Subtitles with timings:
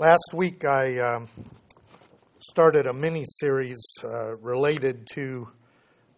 [0.00, 1.28] Last week, I um,
[2.40, 5.46] started a mini series uh, related to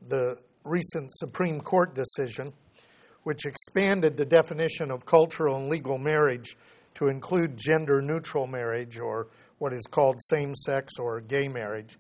[0.07, 2.53] the recent Supreme Court decision,
[3.25, 6.57] which expanded the definition of cultural and legal marriage
[6.95, 9.27] to include gender neutral marriage, or
[9.59, 11.99] what is called same sex or gay marriage.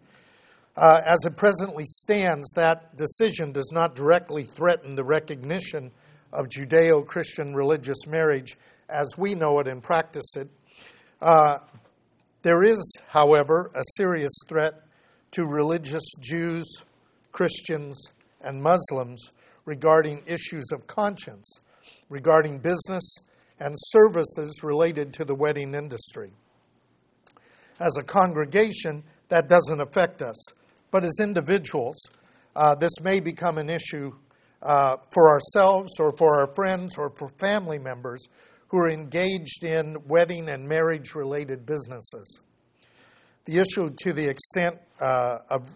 [0.77, 5.91] Uh, as it presently stands, that decision does not directly threaten the recognition
[6.33, 8.57] of Judeo Christian religious marriage
[8.89, 10.49] as we know it and practice it.
[11.21, 11.59] Uh,
[12.43, 14.83] there is, however, a serious threat
[15.33, 16.67] to religious Jews,
[17.31, 17.99] Christians,
[18.41, 19.31] and Muslims
[19.65, 21.61] regarding issues of conscience,
[22.09, 23.17] regarding business
[23.61, 26.33] and services related to the wedding industry.
[27.81, 30.37] As a congregation, that doesn't affect us,
[30.91, 31.97] but as individuals,
[32.55, 34.13] uh, this may become an issue
[34.63, 38.29] uh, for ourselves or for our friends or for family members
[38.73, 42.41] who are engaged in wedding and marriage related businesses.
[43.45, 45.71] The issue to the extent uh, of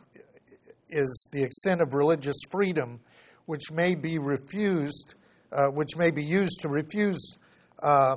[0.89, 3.01] is the extent of religious freedom,
[3.45, 5.15] which may be refused,
[5.53, 7.37] uh, which may be used to refuse
[7.83, 8.17] uh,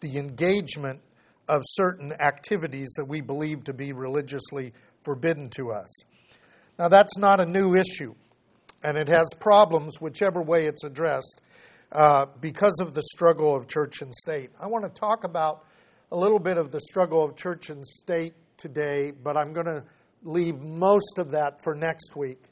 [0.00, 1.00] the engagement
[1.46, 5.88] of certain activities that we believe to be religiously forbidden to us.
[6.80, 8.14] Now, that's not a new issue,
[8.82, 11.42] and it has problems whichever way it's addressed
[11.94, 14.50] uh, because of the struggle of church and state.
[14.60, 15.64] I want to talk about
[16.10, 19.84] a little bit of the struggle of church and state today, but I'm going to
[20.24, 22.42] leave most of that for next week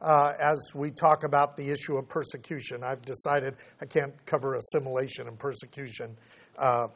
[0.00, 2.82] uh, as we talk about the issue of persecution.
[2.82, 6.16] I've decided I can't cover assimilation and persecution
[6.56, 6.88] uh,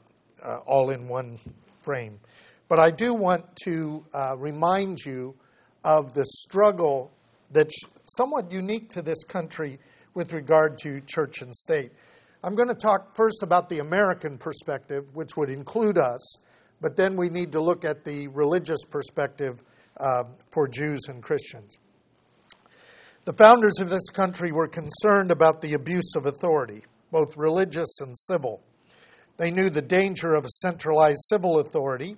[0.43, 1.39] uh all in one
[1.83, 2.19] frame.
[2.69, 5.37] But I do want to uh, remind you
[5.85, 7.13] of the struggle
[7.53, 7.79] that's
[8.17, 9.79] somewhat unique to this country
[10.15, 11.93] with regard to church and state.
[12.45, 16.37] I'm going to talk first about the American perspective, which would include us,
[16.81, 19.63] but then we need to look at the religious perspective
[19.99, 21.79] uh, for Jews and Christians.
[23.25, 26.83] The founders of this country were concerned about the abuse of authority,
[27.13, 28.61] both religious and civil.
[29.37, 32.17] They knew the danger of a centralized civil authority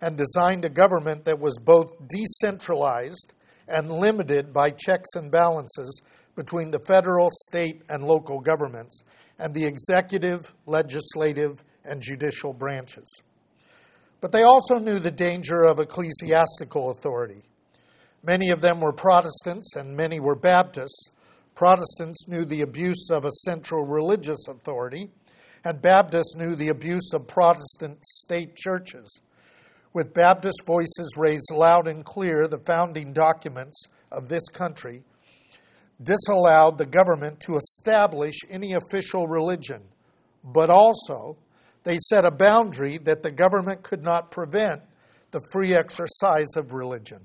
[0.00, 3.34] and designed a government that was both decentralized
[3.68, 6.00] and limited by checks and balances
[6.36, 9.02] between the federal, state, and local governments
[9.38, 13.08] and the executive, legislative, and judicial branches.
[14.20, 17.44] But they also knew the danger of ecclesiastical authority.
[18.22, 21.10] Many of them were Protestants and many were Baptists.
[21.54, 25.10] Protestants knew the abuse of a central religious authority,
[25.62, 29.20] and Baptists knew the abuse of Protestant state churches.
[29.92, 35.04] With Baptist voices raised loud and clear, the founding documents of this country
[36.04, 39.82] disallowed the government to establish any official religion,
[40.44, 41.36] but also
[41.84, 44.82] they set a boundary that the government could not prevent
[45.30, 47.20] the free exercise of religion.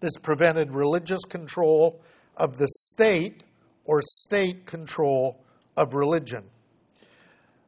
[0.00, 2.02] This prevented religious control
[2.36, 3.44] of the state
[3.84, 5.42] or state control
[5.76, 6.44] of religion.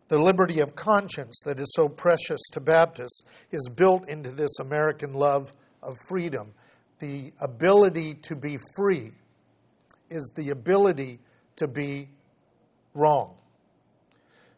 [0.08, 5.14] The liberty of conscience that is so precious to Baptists is built into this American
[5.14, 5.52] love
[5.82, 6.52] of freedom.
[6.98, 9.12] The ability to be free
[10.14, 11.19] is the ability
[11.56, 12.08] to be
[12.94, 13.34] wrong.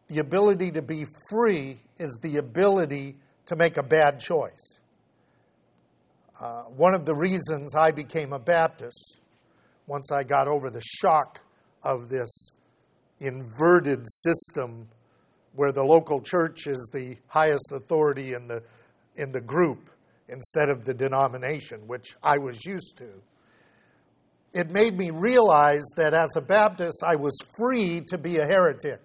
[0.07, 4.79] The ability to be free is the ability to make a bad choice.
[6.39, 9.17] Uh, one of the reasons I became a Baptist,
[9.87, 11.41] once I got over the shock
[11.83, 12.51] of this
[13.19, 14.87] inverted system
[15.55, 18.61] where the local church is the highest authority in the,
[19.15, 19.89] in the group
[20.29, 23.09] instead of the denomination, which I was used to
[24.53, 29.01] it made me realize that as a Baptist, I was free to be a heretic.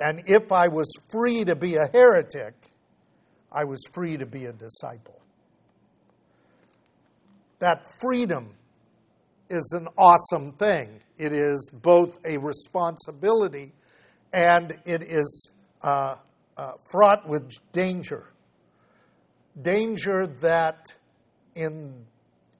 [0.00, 2.54] And if I was free to be a heretic,
[3.52, 5.20] I was free to be a disciple.
[7.60, 8.54] That freedom
[9.48, 11.00] is an awesome thing.
[11.18, 13.72] It is both a responsibility
[14.32, 15.50] and it is
[15.82, 16.16] uh,
[16.56, 18.24] uh, fraught with danger.
[19.60, 20.86] Danger that
[21.54, 22.06] in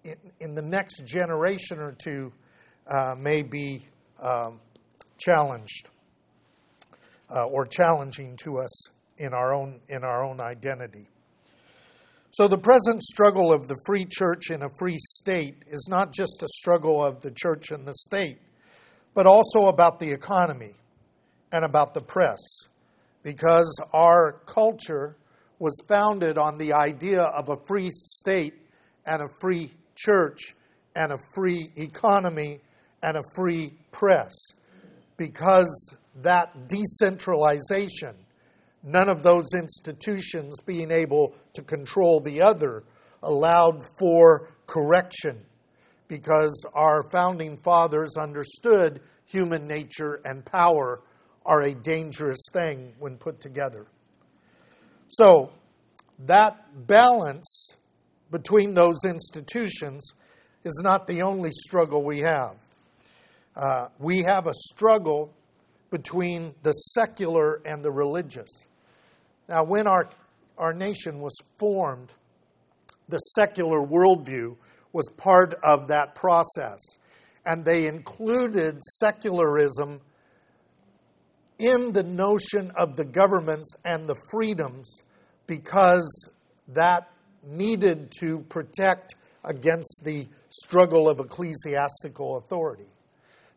[0.04, 2.32] in, in the next generation or two
[2.87, 3.87] uh, may be
[4.20, 4.60] um,
[5.19, 5.88] challenged
[7.31, 8.88] uh, or challenging to us
[9.19, 11.08] in our own in our own identity.
[12.32, 16.43] So the present struggle of the free church in a free state is not just
[16.43, 18.38] a struggle of the church and the state,
[19.12, 20.75] but also about the economy
[21.52, 22.38] and about the press,
[23.22, 25.16] because our culture
[25.58, 28.54] was founded on the idea of a free state
[29.04, 29.70] and a free
[30.04, 30.54] church
[30.94, 32.60] and a free economy
[33.02, 34.32] and a free press
[35.16, 38.14] because that decentralization
[38.82, 42.82] none of those institutions being able to control the other
[43.22, 45.40] allowed for correction
[46.08, 51.00] because our founding fathers understood human nature and power
[51.46, 53.87] are a dangerous thing when put together.
[55.08, 55.50] So,
[56.20, 57.76] that balance
[58.32, 60.14] between those institutions
[60.64, 62.56] is not the only struggle we have.
[63.55, 65.32] Uh, we have a struggle
[65.90, 68.49] between the secular and the religious.
[69.49, 70.08] Now, when our,
[70.56, 72.12] our nation was formed,
[73.08, 74.56] the secular worldview
[74.93, 76.81] was part of that process.
[77.44, 80.00] And they included secularism
[81.58, 85.02] in the notion of the governments and the freedoms
[85.46, 86.31] because
[86.69, 87.12] that
[87.43, 92.87] needed to protect against the struggle of ecclesiastical authority.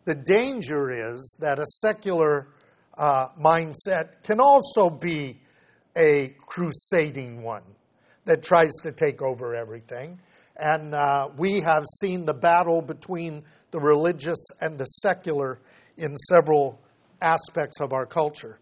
[0.05, 2.47] The danger is that a secular
[2.97, 5.39] uh, mindset can also be
[5.97, 7.63] a crusading one
[8.25, 10.19] that tries to take over everything.
[10.57, 15.59] And uh, we have seen the battle between the religious and the secular
[15.97, 16.79] in several
[17.21, 18.57] aspects of our culture.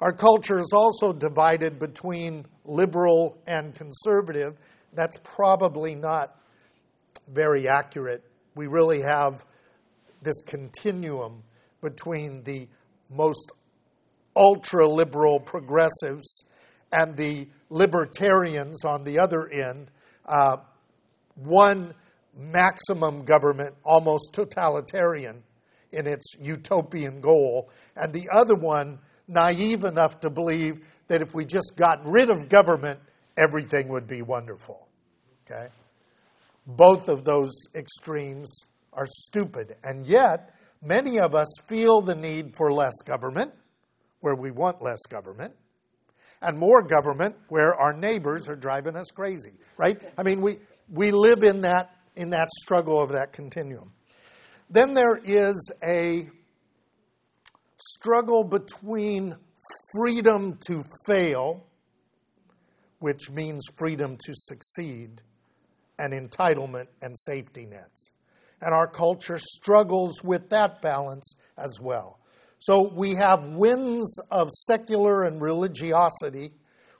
[0.00, 4.58] Our culture is also divided between liberal and conservative.
[4.92, 6.38] That's probably not
[7.28, 8.22] very accurate.
[8.54, 9.44] We really have
[10.22, 11.42] this continuum
[11.80, 12.68] between the
[13.10, 13.52] most
[14.34, 16.44] ultra liberal progressives
[16.92, 19.90] and the libertarians on the other end.
[20.26, 20.58] Uh,
[21.36, 21.94] one
[22.36, 25.42] maximum government, almost totalitarian
[25.92, 31.44] in its utopian goal, and the other one naive enough to believe that if we
[31.44, 33.00] just got rid of government,
[33.36, 34.88] everything would be wonderful.
[35.44, 35.68] Okay?
[36.66, 38.50] Both of those extremes
[38.92, 43.52] are stupid, and yet many of us feel the need for less government,
[44.20, 45.54] where we want less government,
[46.42, 50.00] and more government where our neighbors are driving us crazy, right?
[50.18, 50.58] I mean, we,
[50.90, 53.92] we live in that, in that struggle of that continuum.
[54.68, 56.28] Then there is a
[57.76, 59.36] struggle between
[59.94, 61.66] freedom to fail,
[62.98, 65.20] which means freedom to succeed,
[65.98, 68.10] and entitlement and safety nets.
[68.60, 72.18] And our culture struggles with that balance as well.
[72.58, 76.52] So we have winds of secular and religiosity.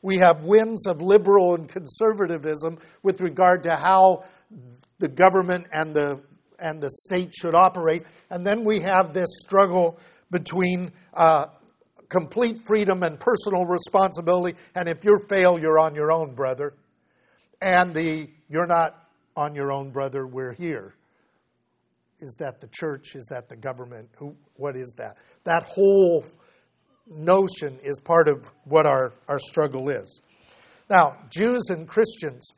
[0.03, 4.25] We have winds of liberal and conservatism with regard to how
[4.99, 6.23] the government and the
[6.59, 8.05] and the state should operate.
[8.31, 9.99] And then we have this struggle
[10.31, 11.47] between uh,
[12.09, 14.59] complete freedom and personal responsibility.
[14.75, 16.75] And if you fail, you're on your own, brother.
[17.61, 18.95] And the you're not
[19.37, 20.27] on your own, brother.
[20.27, 20.95] We're here.
[22.21, 23.15] Is that the church?
[23.15, 24.09] Is that the government?
[24.19, 25.17] Who, what is that?
[25.45, 26.25] That whole
[27.07, 30.23] notion is part of what our, our struggle is.
[30.89, 32.49] Now, Jews and Christians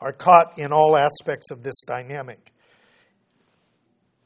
[0.00, 2.52] are caught in all aspects of this dynamic.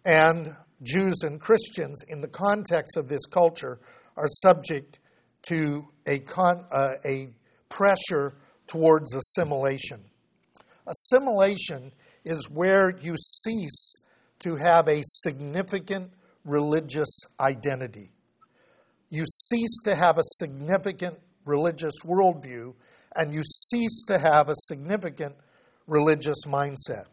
[0.05, 3.79] And Jews and Christians, in the context of this culture,
[4.17, 4.99] are subject
[5.43, 7.29] to a, con, uh, a
[7.69, 8.35] pressure
[8.67, 10.01] towards assimilation.
[10.87, 11.93] Assimilation
[12.25, 13.97] is where you cease
[14.41, 16.13] to have a significant
[16.45, 18.13] religious identity.
[19.11, 22.75] You cease to have a significant religious worldview,
[23.15, 25.37] and you cease to have a significant
[25.87, 27.07] religious mindset.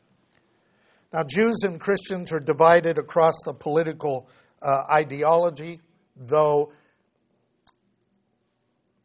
[1.13, 4.29] Now, Jews and Christians are divided across the political
[4.61, 5.79] uh, ideology,
[6.15, 6.73] though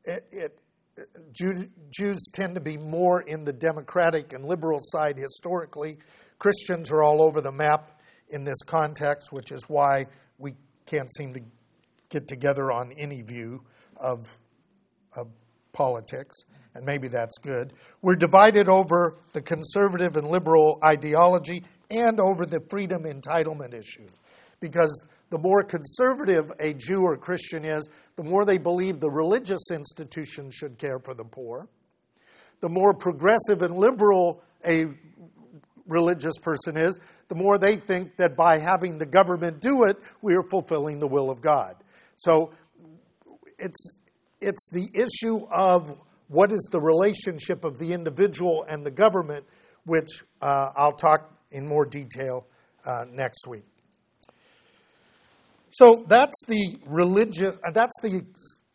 [0.05, 0.59] it, it,
[1.33, 5.99] Jew, Jews tend to be more in the democratic and liberal side historically.
[6.39, 10.07] Christians are all over the map in this context, which is why
[10.39, 10.55] we
[10.87, 11.41] can't seem to
[12.09, 13.63] get together on any view
[13.97, 14.39] of,
[15.17, 15.29] of
[15.73, 16.37] politics,
[16.75, 17.73] and maybe that's good.
[18.01, 24.07] We're divided over the conservative and liberal ideology and over the freedom entitlement issue.
[24.61, 29.71] Because the more conservative a Jew or Christian is, the more they believe the religious
[29.71, 31.69] institution should care for the poor.
[32.61, 34.87] The more progressive and liberal a
[35.87, 40.35] religious person is, the more they think that by having the government do it, we
[40.35, 41.77] are fulfilling the will of God.
[42.17, 42.53] So
[43.59, 43.91] it's,
[44.41, 49.45] it's the issue of what is the relationship of the individual and the government,
[49.85, 50.09] which
[50.41, 52.47] uh, I'll talk in more detail
[52.85, 53.65] uh, next week.
[55.71, 58.23] So that's the religious, uh, that's the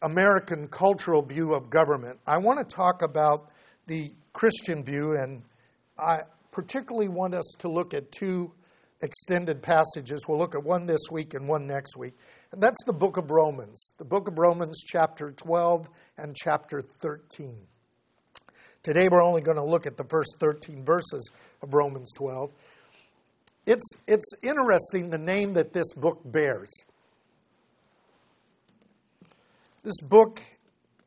[0.01, 2.19] American cultural view of government.
[2.25, 3.51] I want to talk about
[3.85, 5.43] the Christian view, and
[5.97, 8.51] I particularly want us to look at two
[9.01, 10.25] extended passages.
[10.27, 12.13] We'll look at one this week and one next week.
[12.51, 17.67] and that's the book of Romans, the book of Romans, chapter 12 and chapter 13.
[18.83, 21.29] Today we're only going to look at the first 13 verses
[21.61, 22.51] of Romans 12.
[23.67, 26.71] It's, it's interesting the name that this book bears.
[29.83, 30.41] This book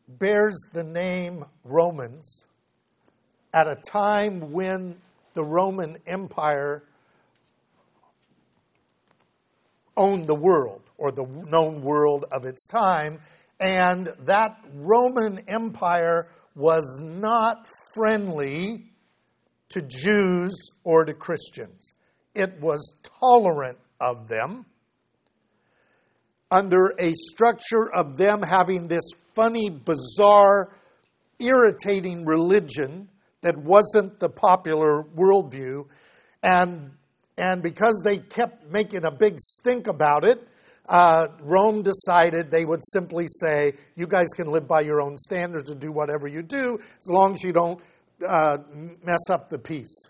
[0.07, 2.45] bears the name Romans
[3.55, 4.99] at a time when
[5.33, 6.83] the Roman Empire
[9.97, 13.21] owned the world, or the known world of its time,
[13.59, 18.85] and that Roman Empire was not friendly
[19.71, 20.53] to Jews
[20.85, 21.95] or to Christians.
[22.35, 24.67] It was tolerant of them
[26.51, 30.71] under a structure of them having this funny, bizarre,
[31.39, 33.09] irritating religion
[33.43, 35.87] that wasn't the popular worldview.
[36.43, 36.91] And,
[37.39, 40.47] and because they kept making a big stink about it,
[40.89, 45.71] uh, Rome decided they would simply say, You guys can live by your own standards
[45.71, 47.81] and do whatever you do as long as you don't
[48.27, 48.59] uh,
[49.05, 50.09] mess up the peace.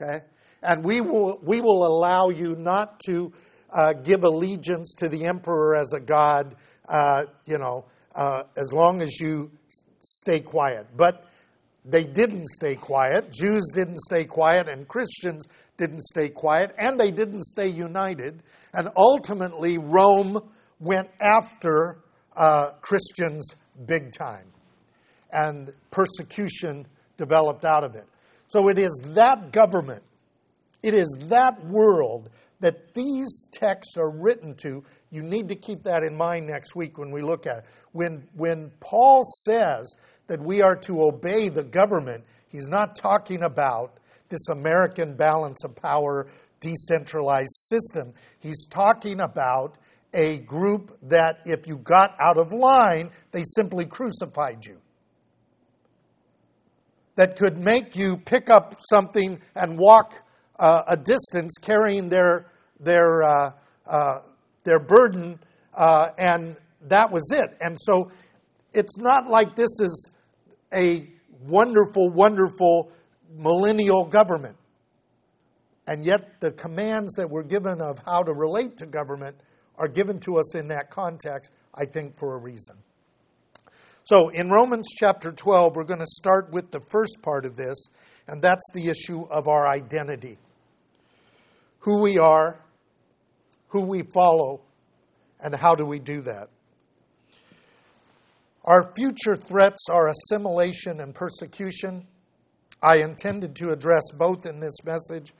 [0.00, 0.22] Okay?
[0.62, 3.32] And we will, we will allow you not to
[3.72, 6.56] uh, give allegiance to the emperor as a god,
[6.88, 7.84] uh, you know,
[8.14, 9.50] uh, as long as you
[10.00, 10.86] stay quiet.
[10.96, 11.24] But
[11.84, 13.32] they didn't stay quiet.
[13.32, 15.46] Jews didn't stay quiet, and Christians
[15.76, 18.42] didn't stay quiet, and they didn't stay united.
[18.72, 20.40] And ultimately, Rome
[20.80, 21.98] went after
[22.36, 23.54] uh, Christians
[23.86, 24.46] big time.
[25.32, 26.86] And persecution
[27.16, 28.06] developed out of it.
[28.48, 30.02] So it is that government,
[30.86, 34.84] it is that world that these texts are written to.
[35.10, 37.64] You need to keep that in mind next week when we look at it.
[37.90, 39.96] When, when Paul says
[40.28, 45.74] that we are to obey the government, he's not talking about this American balance of
[45.74, 46.28] power
[46.60, 48.14] decentralized system.
[48.38, 49.78] He's talking about
[50.14, 54.78] a group that, if you got out of line, they simply crucified you.
[57.16, 60.22] That could make you pick up something and walk
[60.58, 62.46] uh, a distance carrying their,
[62.80, 63.52] their, uh,
[63.86, 64.20] uh,
[64.64, 65.38] their burden,
[65.74, 67.56] uh, and that was it.
[67.60, 68.10] And so
[68.72, 70.10] it's not like this is
[70.72, 71.08] a
[71.44, 72.90] wonderful, wonderful
[73.34, 74.56] millennial government.
[75.86, 79.36] And yet, the commands that were given of how to relate to government
[79.78, 82.76] are given to us in that context, I think, for a reason.
[84.04, 87.76] So, in Romans chapter 12, we're going to start with the first part of this,
[88.26, 90.38] and that's the issue of our identity
[91.80, 92.60] who we are,
[93.68, 94.60] who we follow,
[95.40, 96.48] and how do we do that.
[98.64, 102.06] Our future threats are assimilation and persecution.
[102.82, 105.32] I intended to address both in this message.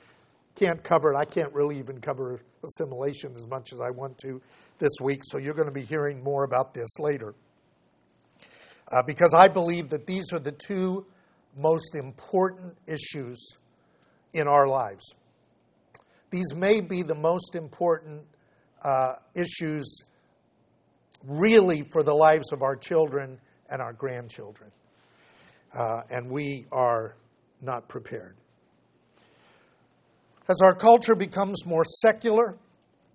[0.55, 1.17] Can't cover it.
[1.17, 4.41] I can't really even cover assimilation as much as I want to
[4.79, 7.35] this week, so you're going to be hearing more about this later.
[8.91, 11.05] Uh, because I believe that these are the two
[11.57, 13.57] most important issues
[14.33, 15.03] in our lives.
[16.29, 18.23] These may be the most important
[18.83, 20.01] uh, issues,
[21.25, 24.71] really, for the lives of our children and our grandchildren.
[25.73, 27.15] Uh, and we are
[27.61, 28.35] not prepared.
[30.49, 32.57] As our culture becomes more secular,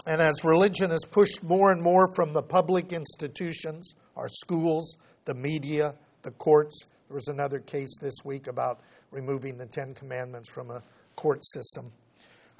[0.06, 5.34] and as religion is pushed more and more from the public institutions, our schools, the
[5.34, 10.70] media, the courts, there was another case this week about removing the Ten Commandments from
[10.70, 10.82] a
[11.14, 11.92] court system.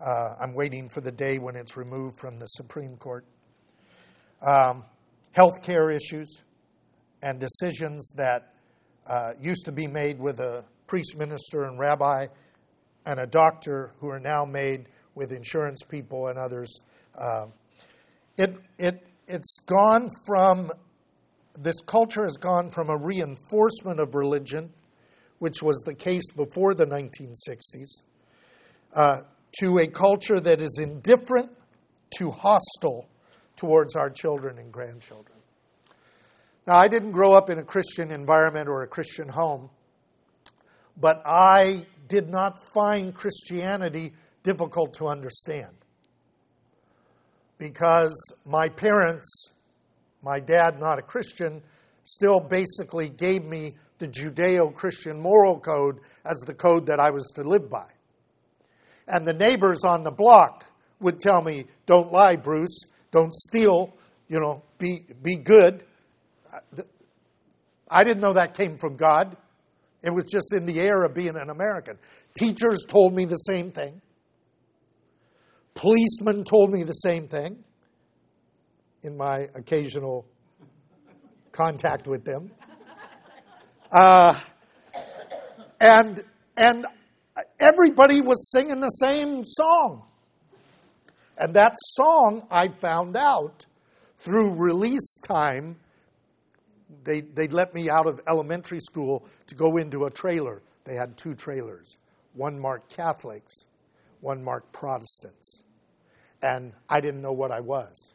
[0.03, 3.25] Uh, I'm waiting for the day when it's removed from the Supreme Court.
[4.45, 4.83] Um,
[5.31, 6.43] health care issues
[7.23, 8.53] and decisions that
[9.07, 12.27] uh, used to be made with a priest, minister, and rabbi
[13.07, 16.81] and a doctor who are now made with insurance people and others.
[17.17, 17.47] Uh,
[18.37, 20.69] it, it, it's gone from,
[21.61, 24.73] this culture has gone from a reinforcement of religion,
[25.39, 28.03] which was the case before the 1960s,
[28.95, 29.21] uh,
[29.59, 31.51] to a culture that is indifferent
[32.19, 33.09] to hostile
[33.57, 35.39] towards our children and grandchildren.
[36.67, 39.71] Now, I didn't grow up in a Christian environment or a Christian home,
[40.97, 45.71] but I did not find Christianity difficult to understand
[47.59, 49.53] because my parents,
[50.23, 51.63] my dad, not a Christian,
[52.05, 57.33] still basically gave me the Judeo Christian moral code as the code that I was
[57.37, 57.87] to live by.
[59.09, 60.65] And the neighbors on the block
[61.01, 62.85] would tell me, Don't lie, Bruce.
[63.11, 63.95] Don't steal.
[64.29, 65.85] You know, be, be good.
[67.89, 69.37] I didn't know that came from God.
[70.03, 71.99] It was just in the air of being an American.
[72.35, 74.01] Teachers told me the same thing.
[75.75, 77.63] Policemen told me the same thing.
[79.03, 80.25] in my occasional
[81.51, 82.51] contact with them.
[83.91, 84.39] Uh,
[85.81, 86.25] and
[86.57, 86.87] and
[87.59, 90.05] everybody was singing the same song.
[91.39, 93.67] And that song I found out
[94.19, 95.77] through release time.
[97.05, 100.63] They, they let me out of elementary school to go into a trailer.
[100.85, 101.97] They had two trailers
[102.35, 103.65] one marked Catholics,
[104.21, 105.63] one marked Protestants.
[106.43, 108.15] And I didn't know what I was.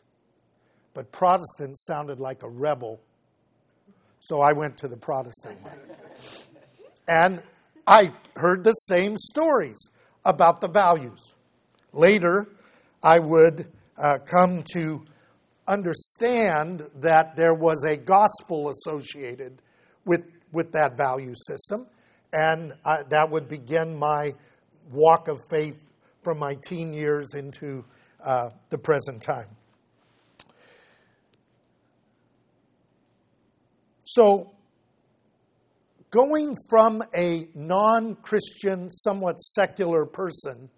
[0.93, 2.99] But Protestant sounded like a rebel,
[4.19, 5.79] so I went to the Protestant one.
[7.07, 7.43] And
[7.87, 9.77] I heard the same stories
[10.25, 11.33] about the values.
[11.93, 12.47] Later,
[13.01, 15.05] I would uh, come to
[15.67, 19.61] understand that there was a gospel associated
[20.05, 21.87] with, with that value system,
[22.33, 24.33] and I, that would begin my
[24.91, 25.79] walk of faith
[26.23, 27.85] from my teen years into
[28.21, 29.47] uh, the present time.
[34.03, 34.51] So,
[36.09, 40.69] going from a non Christian, somewhat secular person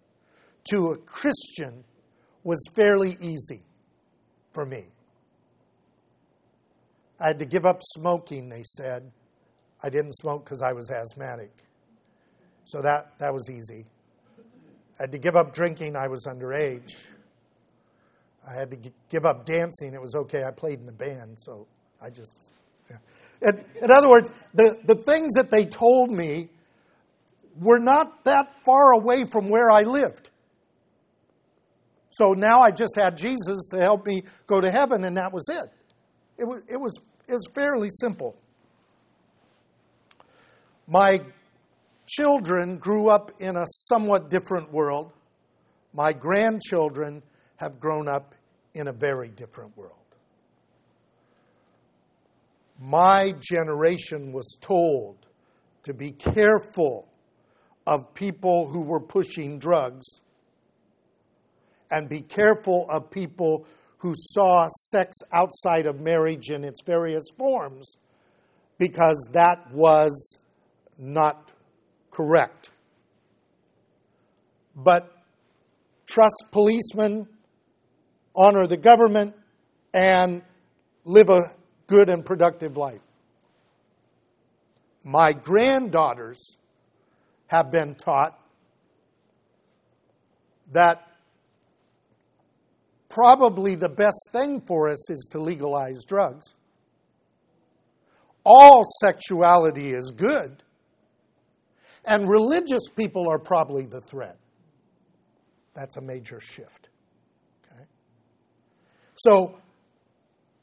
[0.69, 1.83] to a Christian
[2.43, 3.63] was fairly easy
[4.53, 4.85] for me.
[7.19, 9.11] I had to give up smoking, they said.
[9.83, 11.51] I didn't smoke because I was asthmatic.
[12.65, 13.85] So that, that was easy.
[14.99, 16.93] I had to give up drinking, I was underage.
[18.47, 20.43] I had to give up dancing, it was okay.
[20.43, 21.67] I played in the band, so
[22.01, 22.51] I just.
[22.89, 22.97] Yeah.
[23.41, 26.49] In, in other words, the, the things that they told me
[27.59, 30.29] were not that far away from where I lived.
[32.11, 35.45] So now I just had Jesus to help me go to heaven, and that was
[35.49, 35.69] it.
[36.37, 38.35] It was, it was, it was fairly simple.
[40.87, 41.19] My
[42.07, 45.13] children grew up in a somewhat different world.
[45.93, 47.23] My grandchildren
[47.57, 48.33] have grown up
[48.73, 49.98] in a very different world.
[52.79, 55.17] My generation was told
[55.83, 57.07] to be careful
[57.85, 60.05] of people who were pushing drugs
[61.91, 63.65] and be careful of people
[63.97, 67.97] who saw sex outside of marriage in its various forms
[68.77, 70.37] because that was
[70.97, 71.51] not
[72.11, 72.71] correct.
[74.75, 75.11] But
[76.05, 77.27] trust policemen,
[78.33, 79.35] honor the government,
[79.93, 80.43] and
[81.03, 81.58] live a
[81.89, 83.01] good and productive life.
[85.03, 86.55] My granddaughters
[87.47, 88.39] have been taught
[90.71, 91.07] that
[93.09, 96.53] probably the best thing for us is to legalize drugs.
[98.45, 100.63] All sexuality is good,
[102.05, 104.37] and religious people are probably the threat.
[105.75, 106.89] That's a major shift.
[107.65, 107.83] Okay?
[109.15, 109.57] So,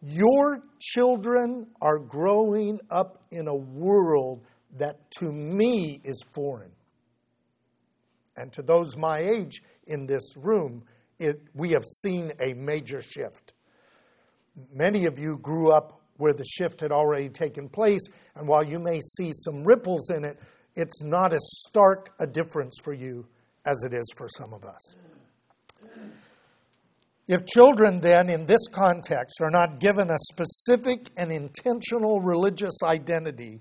[0.09, 4.45] your children are growing up in a world
[4.77, 6.71] that to me is foreign.
[8.37, 10.85] And to those my age in this room,
[11.19, 13.55] it, we have seen a major shift.
[14.73, 18.79] Many of you grew up where the shift had already taken place, and while you
[18.79, 20.39] may see some ripples in it,
[20.77, 23.27] it's not as stark a difference for you
[23.67, 24.95] as it is for some of us.
[27.29, 33.61] If children, then, in this context, are not given a specific and intentional religious identity,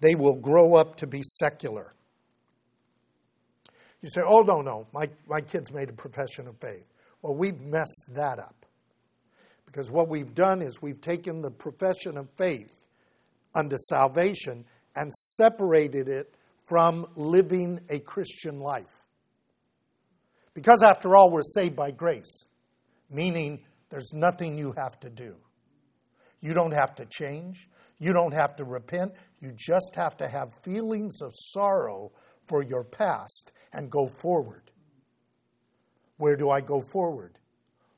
[0.00, 1.94] they will grow up to be secular.
[4.02, 6.84] You say, oh, no, no, my, my kids made a profession of faith.
[7.22, 8.66] Well, we've messed that up.
[9.66, 12.72] Because what we've done is we've taken the profession of faith
[13.54, 14.64] unto salvation
[14.94, 19.02] and separated it from living a Christian life.
[20.54, 22.46] Because, after all, we're saved by grace,
[23.10, 25.36] meaning there's nothing you have to do.
[26.40, 27.68] You don't have to change.
[27.98, 29.12] You don't have to repent.
[29.40, 32.12] You just have to have feelings of sorrow
[32.46, 34.70] for your past and go forward.
[36.18, 37.38] Where do I go forward?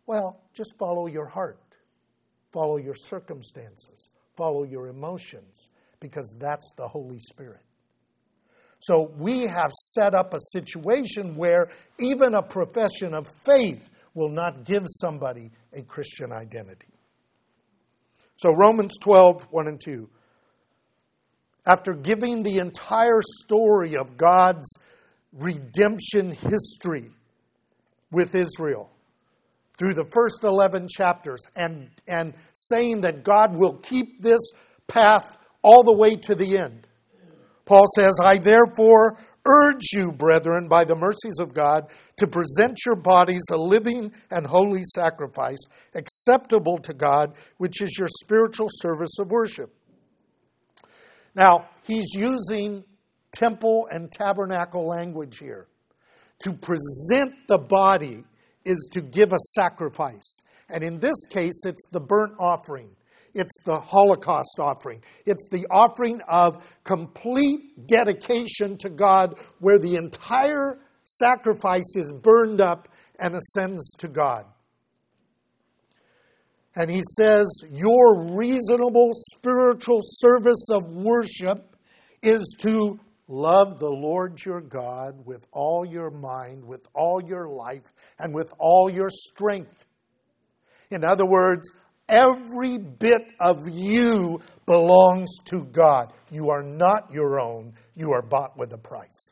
[0.07, 1.61] Well, just follow your heart,
[2.53, 5.69] follow your circumstances, follow your emotions,
[6.01, 7.61] because that's the Holy Spirit.
[8.81, 11.69] So we have set up a situation where
[11.99, 16.89] even a profession of faith will not give somebody a Christian identity.
[18.37, 20.09] So Romans 12, 1 and 2.
[21.67, 24.69] After giving the entire story of God's
[25.33, 27.11] redemption history
[28.11, 28.91] with Israel
[29.79, 34.41] through the first 11 chapters and, and saying that God will keep this
[34.87, 36.87] path all the way to the end.
[37.65, 42.97] Paul says, I therefore, urge you, brethren, by the mercies of God, to present your
[42.97, 45.59] bodies a living and holy sacrifice,
[45.95, 49.75] acceptable to God, which is your spiritual service of worship.
[51.35, 52.85] Now, he's using
[53.33, 55.67] temple and tabernacle language here.
[56.41, 58.25] To present the body
[58.65, 60.43] is to give a sacrifice.
[60.69, 62.91] And in this case, it's the burnt offering.
[63.35, 65.03] It's the Holocaust offering.
[65.27, 72.89] It's the offering of complete dedication to God, where the entire sacrifice is burned up
[73.19, 74.45] and ascends to God.
[76.75, 81.77] And he says, Your reasonable spiritual service of worship
[82.23, 87.93] is to love the Lord your God with all your mind, with all your life,
[88.19, 89.87] and with all your strength.
[90.91, 91.71] In other words,
[92.09, 96.13] every bit of you belongs to God.
[96.31, 99.31] You are not your own, you are bought with a price.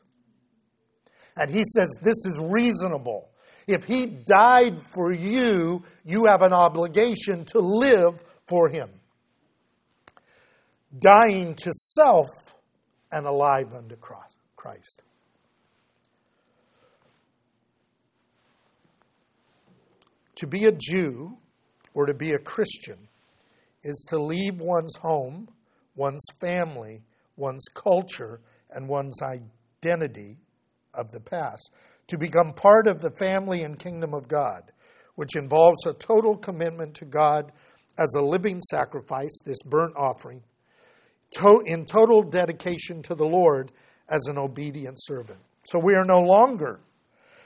[1.35, 3.29] And he says this is reasonable.
[3.67, 8.89] If he died for you, you have an obligation to live for him.
[10.97, 12.27] Dying to self
[13.11, 15.01] and alive unto Christ.
[20.35, 21.37] To be a Jew
[21.97, 23.07] or to be a Christian
[23.81, 25.49] is to leave one's home,
[25.95, 27.01] one's family,
[27.37, 30.37] one's culture, and one's identity
[30.93, 31.71] of the past
[32.07, 34.71] to become part of the family and kingdom of God,
[35.15, 37.51] which involves a total commitment to God
[37.97, 40.43] as a living sacrifice, this burnt offering,
[41.31, 43.71] to, in total dedication to the Lord
[44.07, 45.39] as an obedient servant.
[45.63, 46.79] So we are no longer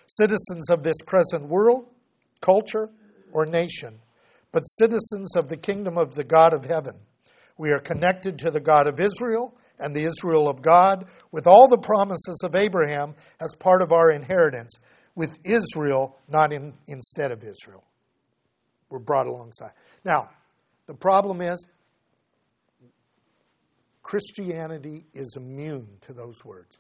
[0.08, 1.88] citizens of this present world,
[2.42, 2.90] culture,
[3.32, 3.98] or nation,
[4.52, 6.96] but citizens of the kingdom of the God of heaven.
[7.58, 11.68] We are connected to the God of Israel and the Israel of God with all
[11.68, 14.78] the promises of Abraham as part of our inheritance,
[15.16, 17.84] with Israel not in, instead of Israel.
[18.90, 19.72] We're brought alongside.
[20.04, 20.30] Now,
[20.86, 21.66] the problem is
[24.04, 26.80] Christianity is immune to those words.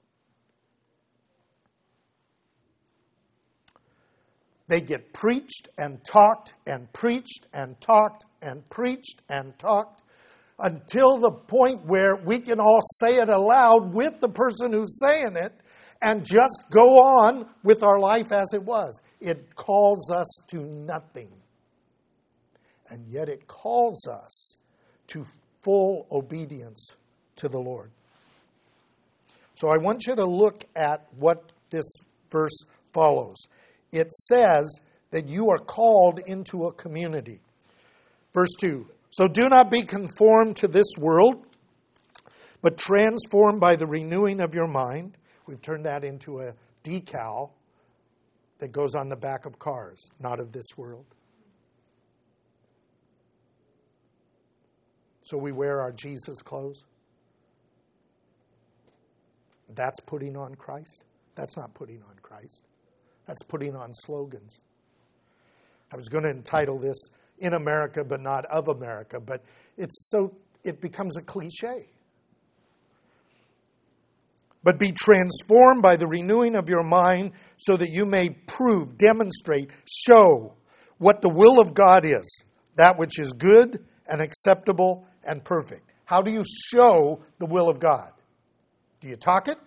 [4.71, 10.01] They get preached and talked and preached and talked and preached and talked
[10.57, 15.35] until the point where we can all say it aloud with the person who's saying
[15.35, 15.51] it
[16.01, 19.01] and just go on with our life as it was.
[19.19, 21.33] It calls us to nothing.
[22.87, 24.55] And yet it calls us
[25.07, 25.25] to
[25.63, 26.95] full obedience
[27.35, 27.91] to the Lord.
[29.55, 31.91] So I want you to look at what this
[32.29, 32.57] verse
[32.93, 33.35] follows.
[33.91, 34.79] It says
[35.11, 37.41] that you are called into a community.
[38.33, 41.45] Verse 2 So do not be conformed to this world,
[42.61, 45.17] but transformed by the renewing of your mind.
[45.45, 47.51] We've turned that into a decal
[48.59, 51.05] that goes on the back of cars, not of this world.
[55.23, 56.83] So we wear our Jesus clothes.
[59.73, 61.05] That's putting on Christ?
[61.35, 62.63] That's not putting on Christ.
[63.31, 64.59] That's putting on slogans.
[65.89, 66.97] I was going to entitle this
[67.37, 69.41] In America but Not of America, but
[69.77, 71.87] it's so it becomes a cliche.
[74.65, 79.71] But be transformed by the renewing of your mind so that you may prove, demonstrate,
[79.85, 80.55] show
[80.97, 82.43] what the will of God is,
[82.75, 85.89] that which is good and acceptable and perfect.
[86.03, 88.11] How do you show the will of God?
[88.99, 89.57] Do you talk it?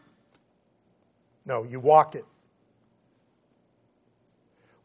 [1.46, 2.26] No, you walk it.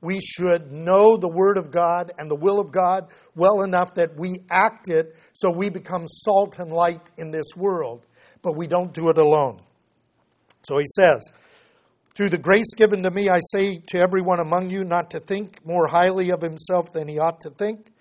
[0.02, 4.16] We should know the Word of God and the will of God well enough that
[4.18, 8.06] we act it so we become salt and light in this world,
[8.42, 9.60] but we don't do it alone.
[10.64, 11.30] So he says,
[12.16, 15.66] Through the grace given to me, I say to everyone among you not to think
[15.66, 17.92] more highly of himself than he ought to think,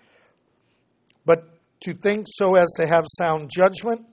[1.25, 1.49] but
[1.81, 4.05] to think so as to have sound judgment,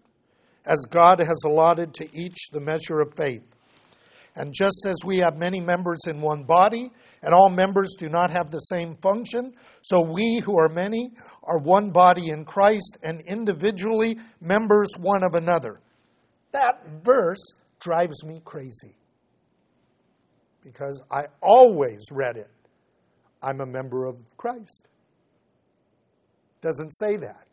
[0.65, 3.56] as God has allotted to each the measure of faith.
[4.37, 6.91] And just as we have many members in one body,
[7.23, 11.11] and all members do not have the same function, so we who are many
[11.43, 15.81] are one body in Christ and individually members one of another.
[16.53, 17.43] That verse
[17.81, 18.95] drives me crazy
[20.63, 22.51] because I always read it.
[23.43, 24.89] I'm a member of Christ.
[26.61, 27.47] Doesn't say that.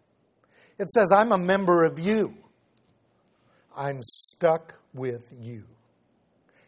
[0.79, 2.33] It says, I'm a member of you.
[3.75, 5.63] I'm stuck with you.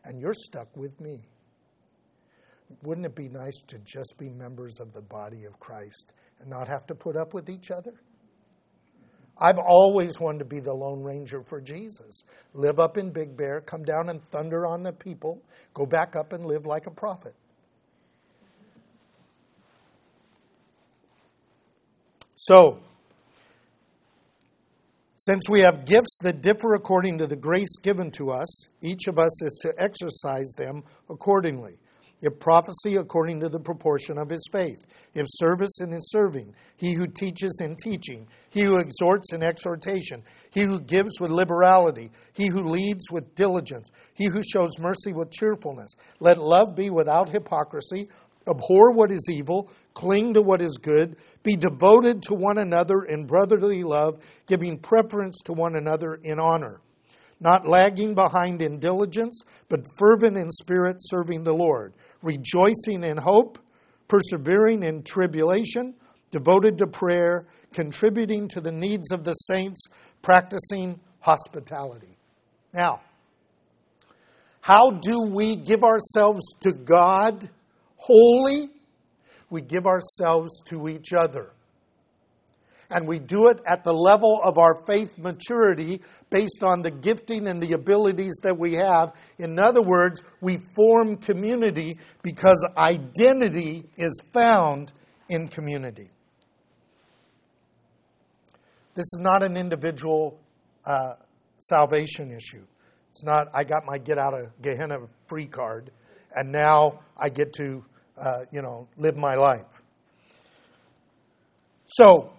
[0.05, 1.19] And you're stuck with me.
[2.83, 6.67] Wouldn't it be nice to just be members of the body of Christ and not
[6.67, 7.93] have to put up with each other?
[9.37, 12.23] I've always wanted to be the Lone Ranger for Jesus.
[12.53, 15.41] Live up in Big Bear, come down and thunder on the people,
[15.73, 17.35] go back up and live like a prophet.
[22.35, 22.79] So,
[25.25, 29.17] since we have gifts that differ according to the grace given to us, each of
[29.17, 31.79] us is to exercise them accordingly.
[32.21, 34.85] If prophecy, according to the proportion of his faith.
[35.15, 36.53] If service, in his serving.
[36.77, 38.27] He who teaches in teaching.
[38.51, 40.23] He who exhorts in exhortation.
[40.51, 42.11] He who gives with liberality.
[42.33, 43.89] He who leads with diligence.
[44.13, 45.91] He who shows mercy with cheerfulness.
[46.19, 48.09] Let love be without hypocrisy.
[48.47, 53.25] Abhor what is evil, cling to what is good, be devoted to one another in
[53.25, 56.81] brotherly love, giving preference to one another in honor.
[57.39, 63.59] Not lagging behind in diligence, but fervent in spirit, serving the Lord, rejoicing in hope,
[64.07, 65.95] persevering in tribulation,
[66.31, 69.87] devoted to prayer, contributing to the needs of the saints,
[70.21, 72.17] practicing hospitality.
[72.73, 73.01] Now,
[74.61, 77.49] how do we give ourselves to God?
[77.95, 78.69] Holy,
[79.49, 81.51] we give ourselves to each other.
[82.89, 87.47] And we do it at the level of our faith maturity based on the gifting
[87.47, 89.13] and the abilities that we have.
[89.39, 94.93] In other words, we form community because identity is found
[95.29, 96.11] in community.
[98.93, 100.39] This is not an individual
[100.85, 101.15] uh,
[101.57, 102.63] salvation issue.
[103.09, 105.91] It's not, I got my get out of Gehenna free card,
[106.35, 107.83] and now I get to
[108.17, 109.81] uh, you know, live my life.
[111.87, 112.31] So,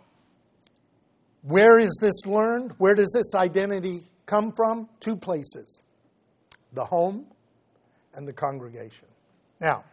[1.43, 2.73] where is this learned?
[2.79, 4.89] Where does this identity come from?
[5.01, 5.81] Two places
[6.73, 7.27] the home
[8.15, 9.09] and the congregation.
[9.61, 9.85] Now,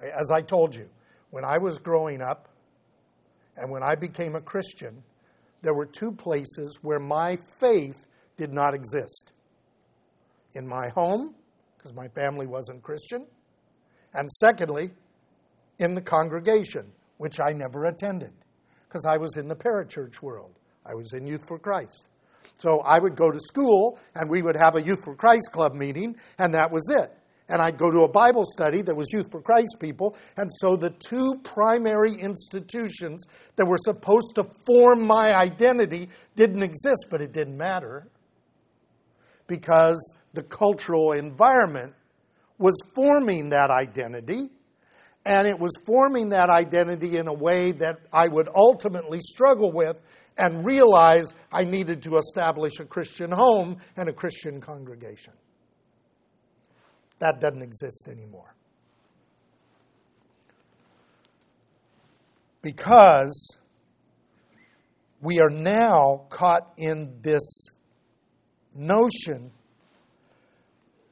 [0.00, 0.88] as I told you,
[1.30, 2.48] when I was growing up
[3.56, 5.02] and when I became a Christian,
[5.62, 8.06] there were two places where my faith
[8.36, 9.32] did not exist
[10.54, 11.34] in my home,
[11.76, 13.26] because my family wasn't Christian,
[14.16, 14.90] and secondly,
[15.78, 18.32] in the congregation, which I never attended
[18.88, 20.52] because I was in the parachurch world.
[20.84, 22.08] I was in Youth for Christ.
[22.58, 25.74] So I would go to school and we would have a Youth for Christ club
[25.74, 27.12] meeting, and that was it.
[27.48, 30.16] And I'd go to a Bible study that was Youth for Christ people.
[30.36, 33.24] And so the two primary institutions
[33.56, 38.08] that were supposed to form my identity didn't exist, but it didn't matter
[39.46, 41.94] because the cultural environment
[42.58, 44.50] was forming that identity
[45.26, 50.00] and it was forming that identity in a way that I would ultimately struggle with
[50.38, 55.32] and realize I needed to establish a Christian home and a Christian congregation.
[57.18, 58.54] That doesn't exist anymore.
[62.62, 63.58] Because
[65.20, 67.70] we are now caught in this
[68.74, 69.50] notion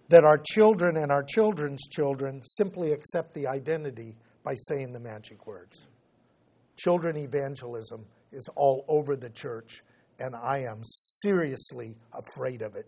[0.08, 5.46] that our children and our children's children simply accept the identity by saying the magic
[5.46, 5.86] words.
[6.76, 9.82] Children evangelism is all over the church,
[10.18, 12.86] and I am seriously afraid of it.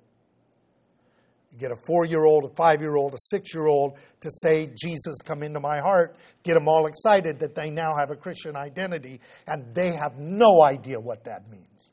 [1.52, 4.30] You get a four year old, a five year old, a six year old to
[4.42, 8.16] say, Jesus, come into my heart, get them all excited that they now have a
[8.16, 11.92] Christian identity, and they have no idea what that means.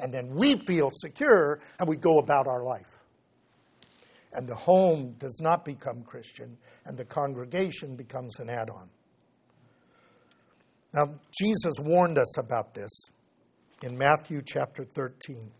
[0.00, 2.95] And then we feel secure and we go about our life
[4.32, 8.88] and the home does not become Christian, and the congregation becomes an add on.
[10.92, 12.90] Now, Jesus warned us about this
[13.82, 15.50] in Matthew chapter 13.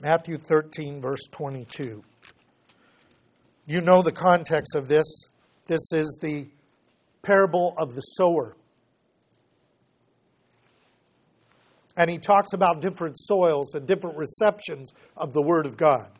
[0.00, 2.02] Matthew 13, verse 22.
[3.66, 5.06] You know the context of this.
[5.66, 6.48] This is the
[7.22, 8.56] parable of the sower.
[11.96, 16.10] And he talks about different soils and different receptions of the Word of God.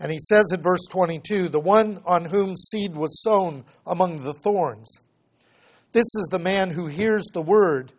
[0.00, 4.34] And he says in verse 22 the one on whom seed was sown among the
[4.34, 4.90] thorns.
[5.92, 7.92] This is the man who hears the word,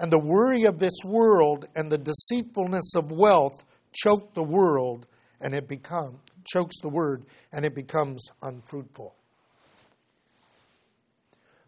[0.00, 5.06] and the worry of this world and the deceitfulness of wealth choke the world,
[5.40, 9.14] and it becomes chokes the word, and it becomes unfruitful.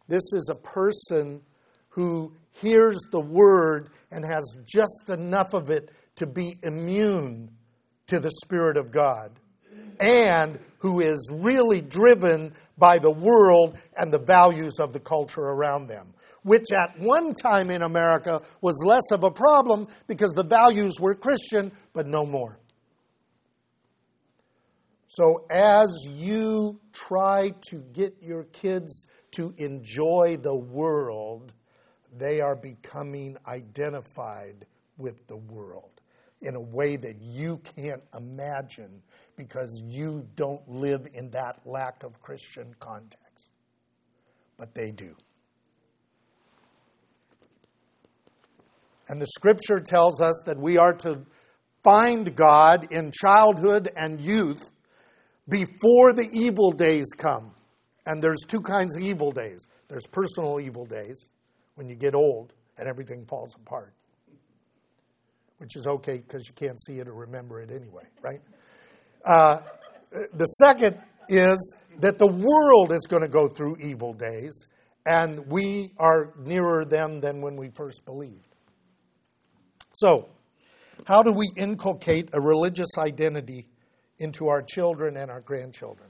[0.09, 1.42] This is a person
[1.90, 7.51] who hears the word and has just enough of it to be immune
[8.09, 9.38] to the Spirit of God,
[10.01, 15.88] and who is really driven by the world and the values of the culture around
[15.88, 20.94] them, which at one time in America was less of a problem because the values
[21.01, 22.59] were Christian, but no more.
[25.09, 31.53] So, as you try to get your kids to enjoy the world,
[32.16, 34.66] they are becoming identified
[34.97, 36.01] with the world
[36.40, 39.03] in a way that you can't imagine
[39.37, 43.51] because you don't live in that lack of Christian context.
[44.57, 45.14] But they do.
[49.09, 51.21] And the scripture tells us that we are to
[51.83, 54.71] find God in childhood and youth
[55.49, 57.55] before the evil days come.
[58.05, 61.29] And there's two kinds of evil days there's personal evil days
[61.79, 63.95] when you get old and everything falls apart,
[65.59, 68.41] which is okay because you can't see it or remember it anyway, right?
[69.25, 69.61] Uh,
[70.11, 74.67] the second is that the world is going to go through evil days,
[75.07, 78.57] and we are nearer them than when we first believed.
[79.95, 80.29] So,
[81.05, 83.69] how do we inculcate a religious identity
[84.19, 86.09] into our children and our grandchildren?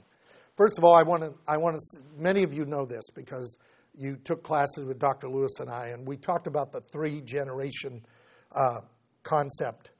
[0.57, 3.57] First of all, I want to, I want to, many of you know this because
[3.99, 5.27] you took classes with Dr.
[5.27, 8.01] Lewis and I, and we talked about the three generation
[8.53, 8.79] uh,
[9.23, 9.91] concept.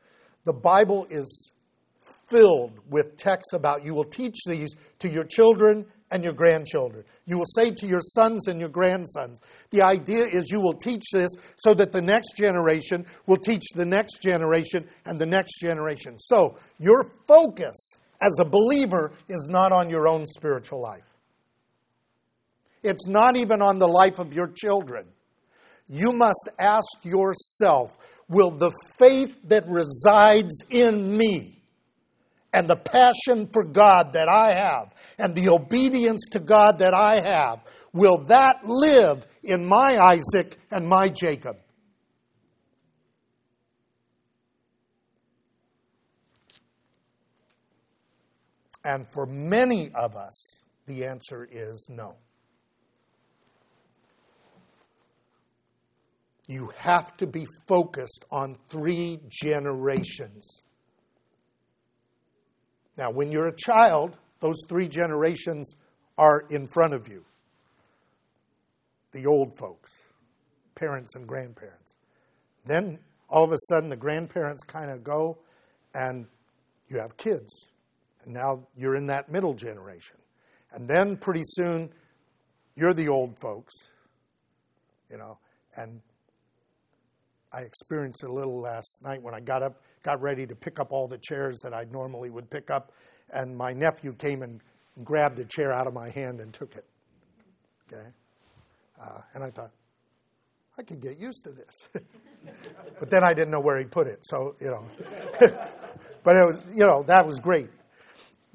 [0.45, 1.51] The Bible is
[2.29, 7.03] filled with texts about you will teach these to your children and your grandchildren.
[7.25, 9.41] You will say to your sons and your grandsons.
[9.71, 13.85] The idea is you will teach this so that the next generation will teach the
[13.85, 16.17] next generation and the next generation.
[16.19, 21.08] So, your focus as a believer is not on your own spiritual life.
[22.83, 25.05] It's not even on the life of your children.
[25.87, 27.97] You must ask yourself
[28.29, 31.59] will the faith that resides in me
[32.53, 37.19] and the passion for God that I have and the obedience to God that I
[37.19, 37.59] have,
[37.93, 41.57] will that live in my Isaac and my Jacob?
[48.83, 52.15] And for many of us, the answer is no.
[56.49, 60.63] You have to be focused on three generations
[62.99, 65.73] now, when you're a child, those three generations
[66.17, 67.23] are in front of you
[69.13, 69.89] the old folks,
[70.75, 71.95] parents and grandparents.
[72.65, 75.38] Then all of a sudden, the grandparents kind of go,
[75.95, 76.27] and
[76.89, 77.69] you have kids.
[78.25, 80.17] And now you're in that middle generation.
[80.73, 81.89] And then pretty soon,
[82.75, 83.73] you're the old folks,
[85.09, 85.39] you know.
[85.77, 86.01] And
[87.51, 90.91] I experienced a little last night when I got up got ready to pick up
[90.91, 92.91] all the chairs that I normally would pick up,
[93.31, 94.62] and my nephew came and
[95.03, 96.85] grabbed the chair out of my hand and took it.
[97.91, 98.07] Okay?
[99.01, 99.71] Uh, and I thought,
[100.77, 101.89] I could get used to this.
[102.99, 104.85] but then I didn't know where he put it, so, you know.
[105.39, 107.69] but it was, you know, that was great.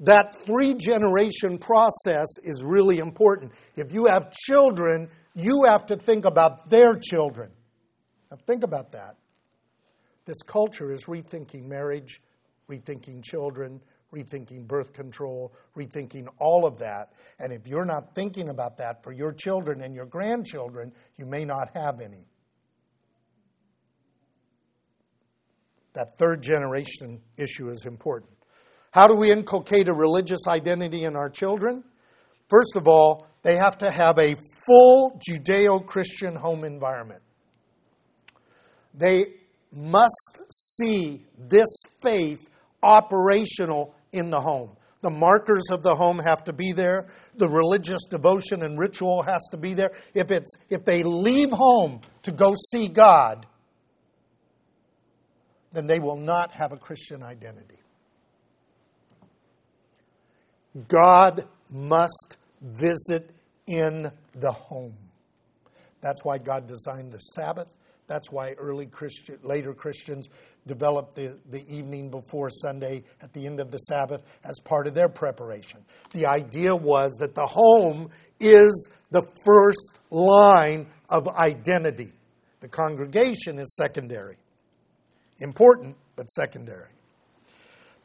[0.01, 3.53] That three generation process is really important.
[3.75, 7.51] If you have children, you have to think about their children.
[8.31, 9.15] Now, think about that.
[10.25, 12.21] This culture is rethinking marriage,
[12.69, 13.79] rethinking children,
[14.13, 17.13] rethinking birth control, rethinking all of that.
[17.39, 21.45] And if you're not thinking about that for your children and your grandchildren, you may
[21.45, 22.27] not have any.
[25.93, 28.31] That third generation issue is important.
[28.91, 31.83] How do we inculcate a religious identity in our children?
[32.49, 34.35] First of all, they have to have a
[34.65, 37.21] full Judeo Christian home environment.
[38.97, 39.33] They
[39.73, 41.67] must see this
[42.01, 42.49] faith
[42.81, 44.71] operational in the home.
[45.01, 47.07] The markers of the home have to be there.
[47.35, 49.91] The religious devotion and ritual has to be there.
[50.13, 53.45] If, it's, if they leave home to go see God,
[55.73, 57.77] then they will not have a Christian identity.
[60.87, 63.29] God must visit
[63.67, 64.95] in the home.
[66.01, 67.71] That's why God designed the Sabbath.
[68.07, 70.29] That's why early Christian, later Christians
[70.67, 74.93] developed the, the evening before Sunday at the end of the Sabbath as part of
[74.93, 75.79] their preparation.
[76.11, 82.13] The idea was that the home is the first line of identity.
[82.61, 84.37] The congregation is secondary.
[85.39, 86.89] Important, but secondary.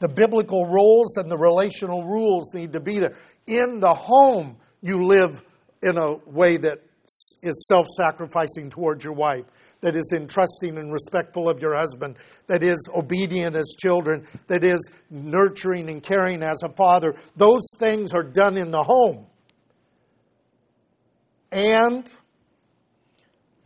[0.00, 3.16] The biblical roles and the relational rules need to be there.
[3.46, 5.42] In the home, you live
[5.82, 6.80] in a way that
[7.42, 9.44] is self sacrificing towards your wife
[9.80, 14.90] that is entrusting and respectful of your husband, that is obedient as children, that is
[15.10, 17.14] nurturing and caring as a father.
[17.36, 19.26] Those things are done in the home.
[21.52, 22.08] And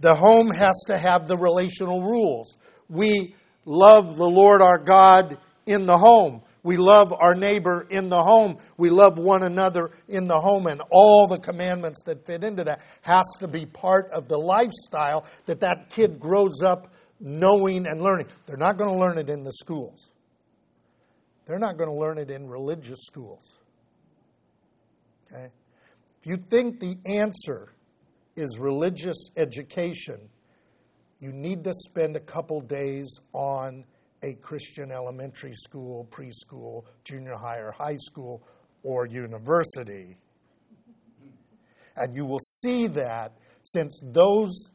[0.01, 2.57] the home has to have the relational rules.
[2.89, 3.35] We
[3.65, 6.43] love the Lord our God in the home.
[6.65, 8.57] We love our neighbor in the home.
[8.79, 10.67] We love one another in the home.
[10.67, 15.27] And all the commandments that fit into that has to be part of the lifestyle
[15.45, 18.29] that that kid grows up knowing and learning.
[18.47, 20.11] They're not going to learn it in the schools.
[21.47, 23.59] They're not going to learn it in religious schools.
[25.31, 25.51] Okay?
[26.21, 27.75] If you think the answer
[28.37, 30.31] is religious education,
[31.21, 33.85] you need to spend a couple days on
[34.25, 38.43] a Christian elementary school, preschool, junior high, or high school,
[38.83, 40.17] or university.
[41.97, 44.71] And you will see that since those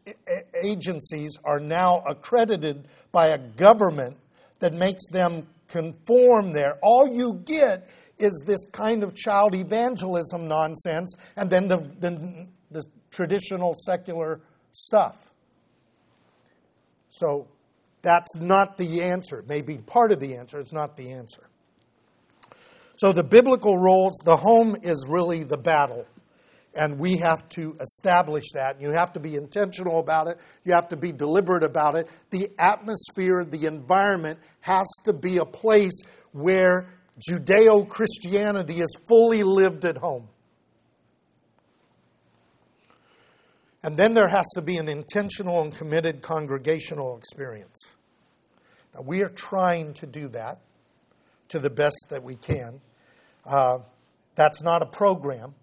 [0.64, 4.18] agencies are now accredited by a government
[4.60, 11.16] that makes them conform there, all you get is this kind of child evangelism nonsense
[11.36, 14.42] and then the, the, the traditional secular
[14.72, 15.34] stuff.
[17.10, 17.48] So
[18.02, 19.40] that's not the answer.
[19.40, 21.44] It may be part of the answer, it's not the answer.
[22.98, 26.06] So the biblical roles, the home is really the battle.
[26.76, 28.80] And we have to establish that.
[28.80, 30.40] You have to be intentional about it.
[30.64, 32.10] You have to be deliberate about it.
[32.30, 36.90] The atmosphere, the environment has to be a place where
[37.28, 40.28] Judeo Christianity is fully lived at home.
[43.84, 47.78] And then there has to be an intentional and committed congregational experience.
[48.94, 50.60] Now, we are trying to do that
[51.50, 52.82] to the best that we can.
[53.46, 53.80] Uh,
[54.36, 55.54] that's not a program.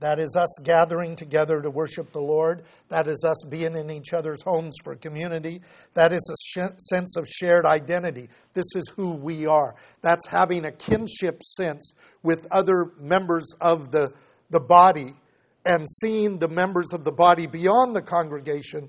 [0.00, 2.62] That is us gathering together to worship the Lord.
[2.88, 5.60] That is us being in each other's homes for community.
[5.94, 8.28] That is a sh- sense of shared identity.
[8.54, 9.74] This is who we are.
[10.02, 14.12] That's having a kinship sense with other members of the,
[14.50, 15.14] the body
[15.64, 18.88] and seeing the members of the body beyond the congregation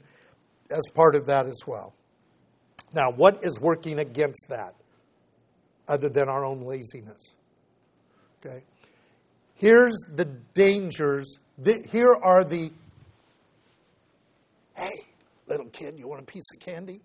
[0.71, 1.93] as part of that as well.
[2.93, 4.75] Now, what is working against that
[5.87, 7.35] other than our own laziness?
[8.39, 8.63] Okay.
[9.55, 11.37] Here's the dangers.
[11.63, 12.71] Here are the
[14.79, 15.01] hey,
[15.47, 17.01] little kid, you want a piece of candy?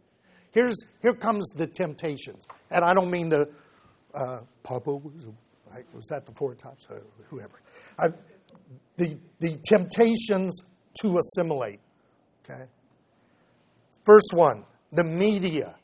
[0.52, 2.46] Here's, here comes the temptations.
[2.70, 3.50] And I don't mean the,
[4.14, 5.26] uh, Papa was,
[5.92, 6.86] was that the four tops?
[6.88, 7.60] Uh, whoever.
[7.98, 8.06] I,
[8.96, 10.62] the, the temptations
[11.00, 11.80] to assimilate.
[12.44, 12.64] Okay?
[14.04, 15.74] First one the media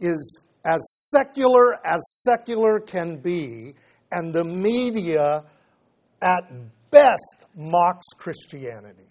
[0.00, 0.80] is as
[1.10, 3.74] secular as secular can be,
[4.12, 5.44] and the media
[6.20, 6.42] at
[6.90, 9.06] best mocks Christianity.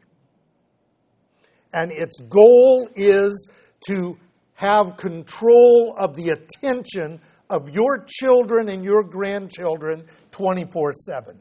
[1.73, 3.49] And its goal is
[3.87, 4.17] to
[4.53, 11.39] have control of the attention of your children and your grandchildren 24 7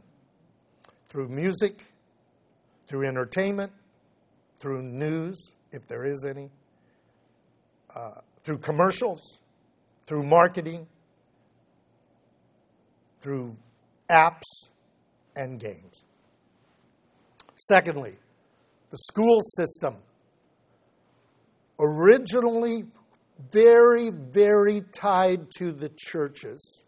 [1.09, 1.85] through music,
[2.87, 3.73] through entertainment,
[4.59, 6.51] through news, if there is any,
[7.95, 9.39] uh, through commercials,
[10.07, 10.87] through marketing,
[13.21, 13.57] through
[14.11, 14.69] apps
[15.37, 16.03] and games.
[17.57, 18.17] Secondly,
[18.91, 19.97] the school system.
[21.81, 22.85] Originally,
[23.53, 26.85] very, very tied to the churches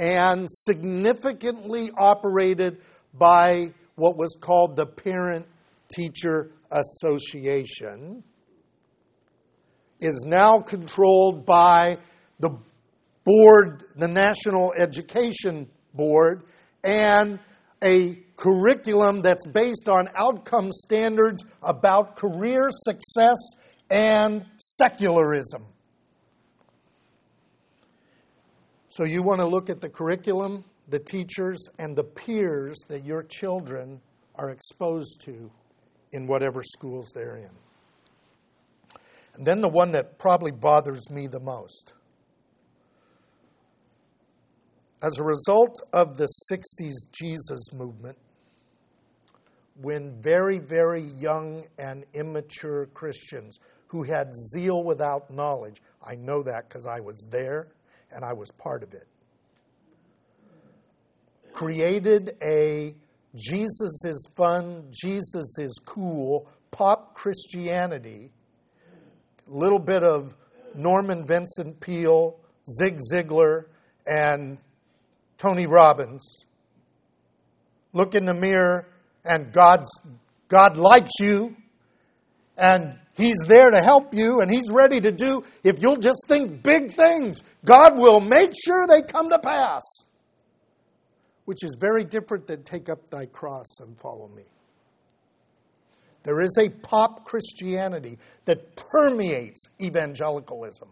[0.00, 2.78] and significantly operated
[3.12, 5.46] by what was called the Parent
[5.94, 8.24] Teacher Association,
[10.00, 11.98] is now controlled by
[12.38, 12.50] the
[13.24, 16.44] board, the National Education Board,
[16.82, 17.38] and
[17.84, 23.36] a curriculum that's based on outcome standards about career success
[23.90, 25.66] and secularism.
[28.90, 33.22] So you want to look at the curriculum, the teachers, and the peers that your
[33.22, 34.00] children
[34.34, 35.48] are exposed to
[36.10, 37.50] in whatever schools they're in.
[39.34, 41.92] And then the one that probably bothers me the most.
[45.00, 48.18] As a result of the 60s Jesus movement,
[49.80, 56.68] when very, very young and immature Christians who had zeal without knowledge, I know that
[56.68, 57.68] because I was there
[58.12, 59.06] and I was part of it.
[61.52, 62.94] Created a
[63.34, 68.32] Jesus is fun, Jesus is cool, pop Christianity,
[69.46, 70.34] a little bit of
[70.74, 72.38] Norman Vincent Peale,
[72.78, 73.66] Zig Ziglar,
[74.06, 74.58] and
[75.38, 76.44] Tony Robbins.
[77.92, 78.88] Look in the mirror,
[79.24, 79.90] and God's,
[80.48, 81.56] God likes you,
[82.60, 86.62] and He's there to help you and He's ready to do, if you'll just think
[86.62, 89.82] big things, God will make sure they come to pass.
[91.44, 94.44] Which is very different than take up thy cross and follow me.
[96.22, 100.88] There is a pop Christianity that permeates evangelicalism.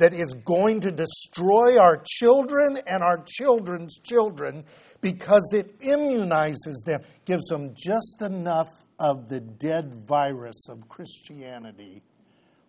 [0.00, 4.64] that is going to destroy our children and our children's children
[5.02, 8.68] because it immunizes them, gives them just enough
[9.00, 12.02] of the dead virus of Christianity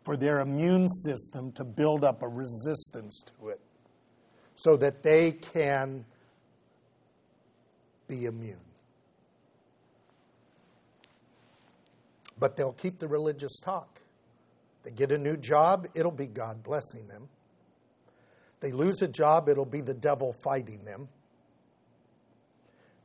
[0.03, 3.59] for their immune system to build up a resistance to it
[4.55, 6.05] so that they can
[8.07, 8.57] be immune.
[12.39, 13.99] But they'll keep the religious talk.
[14.84, 17.27] They get a new job, it'll be God blessing them.
[18.61, 21.09] They lose a job, it'll be the devil fighting them.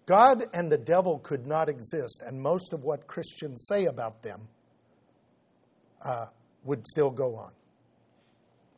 [0.06, 4.48] God and the devil could not exist, and most of what Christians say about them
[6.04, 6.26] uh,
[6.64, 7.50] would still go on.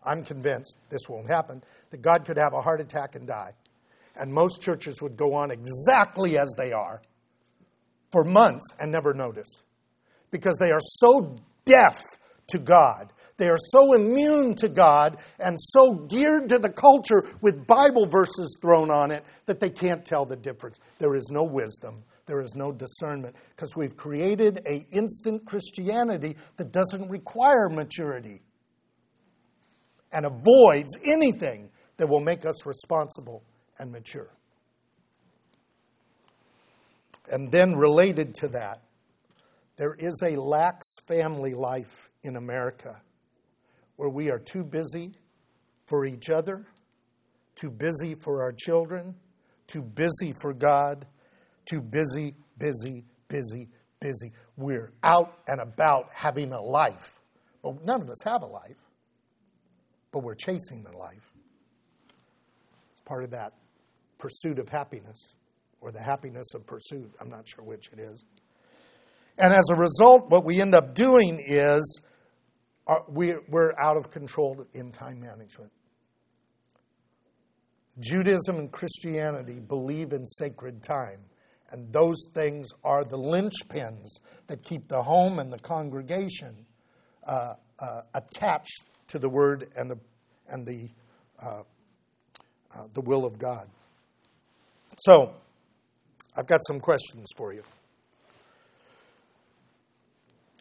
[0.05, 3.53] I'm convinced this won't happen, that God could have a heart attack and die.
[4.17, 7.03] And most churches would go on exactly as they are
[8.11, 9.63] for months and never notice
[10.31, 12.03] because they are so deaf
[12.49, 13.13] to God.
[13.39, 18.59] They are so immune to God and so geared to the culture with Bible verses
[18.61, 20.81] thrown on it that they can't tell the difference.
[20.99, 22.03] There is no wisdom.
[22.27, 28.43] There is no discernment because we've created a instant Christianity that doesn't require maturity
[30.13, 33.45] and avoids anything that will make us responsible
[33.79, 34.31] and mature.
[37.31, 38.83] And then, related to that,
[39.77, 43.01] there is a lax family life in America
[43.99, 45.13] where we are too busy
[45.85, 46.65] for each other,
[47.57, 49.13] too busy for our children,
[49.67, 51.05] too busy for God,
[51.67, 53.69] too busy, busy, busy,
[54.01, 54.33] busy.
[54.57, 57.19] We're out and about having a life.
[57.61, 58.79] But none of us have a life,
[60.13, 61.33] but we're chasing the life.
[62.93, 63.53] It's part of that
[64.17, 65.35] pursuit of happiness
[65.81, 67.11] or the happiness of pursuit.
[67.21, 68.25] I'm not sure which it is.
[69.39, 72.01] And as a result, what we end up doing is
[73.09, 75.71] we're out of control in time management.
[78.01, 81.21] Judaism and Christianity believe in sacred time,
[81.71, 86.67] and those things are the linchpins that keep the home and the congregation
[87.27, 89.99] uh, uh, attached to the Word and the
[90.49, 90.89] and the
[91.43, 91.63] uh,
[92.75, 93.69] uh the will of God.
[94.99, 95.35] So,
[96.37, 97.63] I've got some questions for you.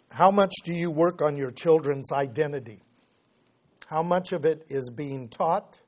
[0.10, 2.82] How much do you work on your children's identity?
[3.88, 5.80] How much of it is being taught,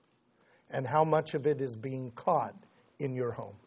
[0.69, 2.55] and how much of it is being caught
[2.99, 3.57] in your home?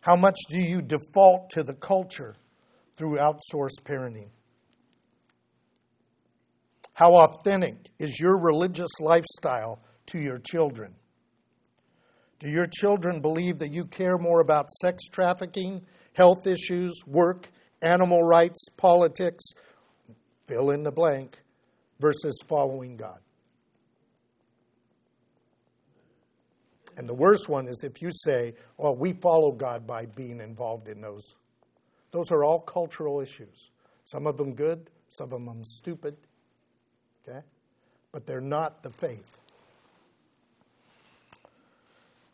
[0.00, 2.36] How much do you default to the culture
[2.96, 4.28] through outsourced parenting?
[6.92, 10.94] How authentic is your religious lifestyle to your children?
[12.38, 17.50] Do your children believe that you care more about sex trafficking health issues, work,
[17.82, 19.44] animal rights, politics,
[20.46, 21.42] fill in the blank,
[22.00, 23.18] versus following God.
[26.96, 30.88] And the worst one is if you say, well, we follow God by being involved
[30.88, 31.34] in those.
[32.12, 33.70] Those are all cultural issues.
[34.04, 36.16] Some of them good, some of them stupid.
[37.26, 37.40] Okay?
[38.12, 39.38] But they're not the faith.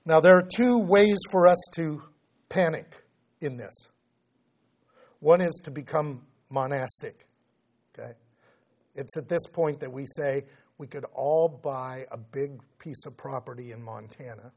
[0.05, 2.03] Now, there are two ways for us to
[2.49, 3.03] panic
[3.41, 3.75] in this.
[5.21, 7.27] One is to become monastic.
[7.99, 8.13] Okay?
[8.95, 10.45] It's at this point that we say
[10.79, 14.53] we could all buy a big piece of property in Montana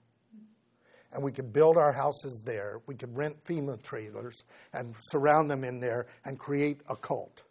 [1.14, 2.82] and we could build our houses there.
[2.88, 7.44] We could rent FEMA trailers and surround them in there and create a cult.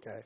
[0.00, 0.20] Okay?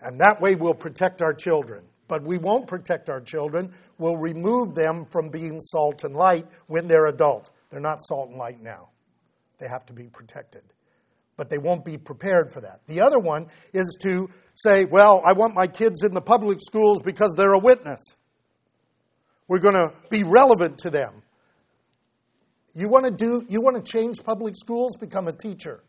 [0.00, 1.84] And that way we'll protect our children.
[2.08, 3.72] But we won't protect our children.
[3.96, 7.52] We'll remove them from being salt and light when they're adults.
[7.74, 8.90] They're not salt and light now.
[9.58, 10.62] They have to be protected.
[11.36, 12.82] But they won't be prepared for that.
[12.86, 17.02] The other one is to say, well, I want my kids in the public schools
[17.02, 18.00] because they're a witness.
[19.48, 21.24] We're going to be relevant to them.
[22.76, 24.96] You want to do you want to change public schools?
[24.96, 25.82] Become a teacher.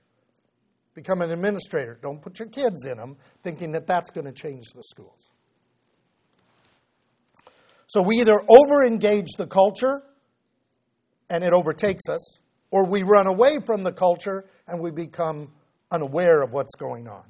[0.96, 2.00] Become an administrator.
[2.02, 5.30] Don't put your kids in them thinking that that's going to change the schools.
[7.86, 10.02] So we either over engage the culture
[11.30, 12.40] and it overtakes us,
[12.72, 15.52] or we run away from the culture and we become
[15.92, 17.24] unaware of what's going on.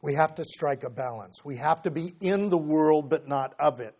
[0.00, 1.44] We have to strike a balance.
[1.44, 3.94] We have to be in the world but not of it.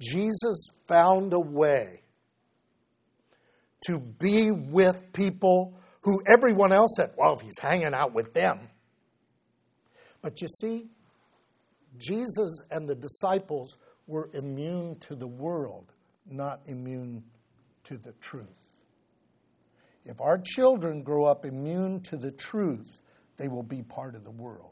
[0.00, 2.02] Jesus found a way
[3.86, 8.60] to be with people who everyone else said, well, if he's hanging out with them.
[10.20, 10.88] But you see,
[11.96, 13.76] Jesus and the disciples
[14.06, 15.92] were immune to the world,
[16.28, 17.24] not immune
[17.84, 18.46] to the truth.
[20.04, 23.00] If our children grow up immune to the truth,
[23.36, 24.70] they will be part of the world.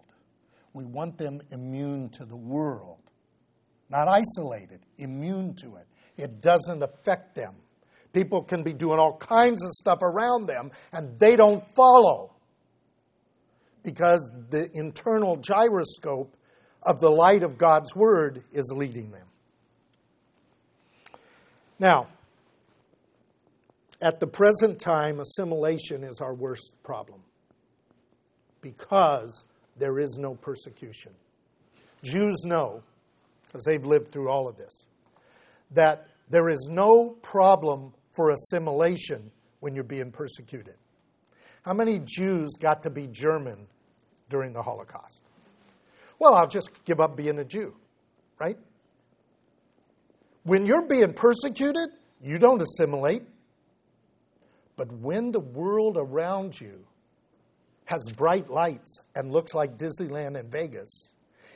[0.73, 2.99] We want them immune to the world,
[3.89, 5.87] not isolated, immune to it.
[6.17, 7.55] It doesn't affect them.
[8.13, 12.35] People can be doing all kinds of stuff around them and they don't follow
[13.83, 16.37] because the internal gyroscope
[16.83, 19.27] of the light of God's Word is leading them.
[21.79, 22.09] Now,
[24.03, 27.21] at the present time, assimilation is our worst problem
[28.61, 29.45] because
[29.77, 31.13] there is no persecution.
[32.03, 32.83] Jews know,
[33.47, 34.87] because they've lived through all of this,
[35.73, 39.31] that there is no problem for assimilation
[39.61, 40.75] when you're being persecuted.
[41.63, 43.67] How many Jews got to be German
[44.29, 45.23] during the Holocaust?
[46.19, 47.75] Well, I'll just give up being a Jew,
[48.39, 48.57] right?
[50.45, 51.91] When you're being persecuted,
[52.23, 53.23] you don't assimilate.
[54.81, 56.87] But when the world around you
[57.85, 61.11] has bright lights and looks like Disneyland and Vegas,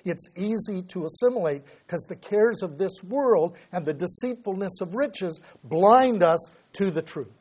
[0.04, 5.40] it's easy to assimilate because the cares of this world and the deceitfulness of riches
[5.62, 7.32] blind us to the truth.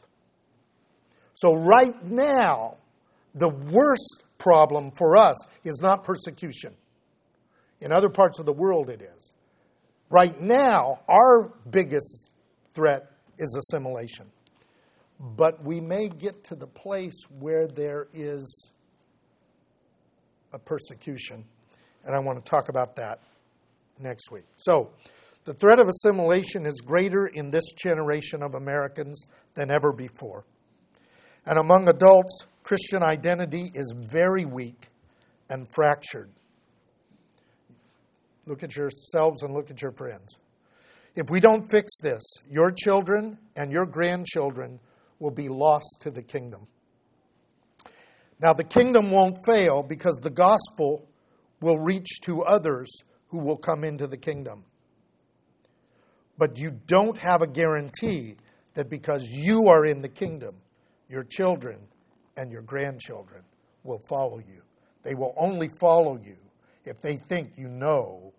[1.33, 2.77] So, right now,
[3.35, 6.75] the worst problem for us is not persecution.
[7.81, 9.33] In other parts of the world, it is.
[10.09, 12.31] Right now, our biggest
[12.73, 14.31] threat is assimilation.
[15.19, 18.71] But we may get to the place where there is
[20.51, 21.45] a persecution,
[22.05, 23.19] and I want to talk about that
[23.99, 24.45] next week.
[24.57, 24.91] So,
[25.45, 30.45] the threat of assimilation is greater in this generation of Americans than ever before.
[31.45, 34.87] And among adults, Christian identity is very weak
[35.49, 36.29] and fractured.
[38.45, 40.37] Look at yourselves and look at your friends.
[41.15, 44.79] If we don't fix this, your children and your grandchildren
[45.23, 46.67] will be lost to the kingdom.
[48.41, 51.07] Now, the kingdom won't fail because the gospel
[51.61, 52.91] will reach to others
[53.29, 54.65] who will come into the kingdom.
[56.37, 58.35] But you don't have a guarantee
[58.73, 60.55] that because you are in the kingdom,
[61.07, 61.79] your children
[62.35, 63.43] and your grandchildren
[63.85, 64.61] will follow you.
[65.03, 66.35] They will only follow you
[66.83, 68.33] if they think you know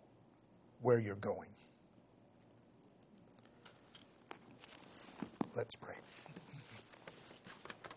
[0.83, 1.49] where you're going.
[5.55, 5.95] Let's pray.